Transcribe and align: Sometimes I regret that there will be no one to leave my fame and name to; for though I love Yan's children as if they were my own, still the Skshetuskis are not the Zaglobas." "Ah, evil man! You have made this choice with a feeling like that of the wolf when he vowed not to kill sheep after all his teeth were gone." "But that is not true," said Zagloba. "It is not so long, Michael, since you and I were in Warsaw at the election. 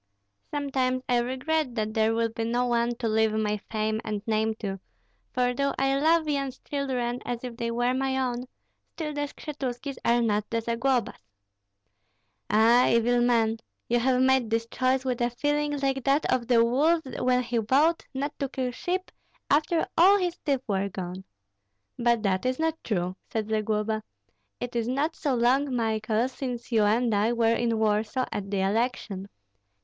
Sometimes 0.49 1.03
I 1.07 1.19
regret 1.19 1.75
that 1.75 1.93
there 1.93 2.15
will 2.15 2.29
be 2.29 2.43
no 2.43 2.65
one 2.65 2.95
to 2.95 3.07
leave 3.07 3.33
my 3.33 3.57
fame 3.69 4.01
and 4.03 4.23
name 4.25 4.55
to; 4.55 4.79
for 5.31 5.53
though 5.53 5.75
I 5.77 5.95
love 5.99 6.27
Yan's 6.27 6.57
children 6.57 7.21
as 7.23 7.43
if 7.43 7.55
they 7.55 7.69
were 7.69 7.93
my 7.93 8.17
own, 8.17 8.45
still 8.93 9.13
the 9.13 9.27
Skshetuskis 9.27 9.97
are 10.03 10.23
not 10.23 10.49
the 10.49 10.59
Zaglobas." 10.59 11.19
"Ah, 12.49 12.87
evil 12.89 13.21
man! 13.21 13.57
You 13.87 13.99
have 13.99 14.19
made 14.23 14.49
this 14.49 14.65
choice 14.71 15.05
with 15.05 15.21
a 15.21 15.29
feeling 15.29 15.77
like 15.77 16.03
that 16.05 16.25
of 16.33 16.47
the 16.47 16.65
wolf 16.65 17.03
when 17.19 17.43
he 17.43 17.59
vowed 17.59 18.03
not 18.11 18.33
to 18.39 18.49
kill 18.49 18.71
sheep 18.71 19.11
after 19.51 19.85
all 19.99 20.17
his 20.17 20.35
teeth 20.43 20.63
were 20.67 20.89
gone." 20.89 21.25
"But 21.99 22.23
that 22.23 22.43
is 22.47 22.57
not 22.57 22.83
true," 22.83 23.17
said 23.29 23.49
Zagloba. 23.49 24.01
"It 24.59 24.75
is 24.75 24.87
not 24.87 25.15
so 25.15 25.35
long, 25.35 25.75
Michael, 25.75 26.27
since 26.27 26.71
you 26.71 26.85
and 26.85 27.13
I 27.13 27.33
were 27.33 27.53
in 27.53 27.77
Warsaw 27.77 28.25
at 28.31 28.49
the 28.49 28.61
election. 28.61 29.29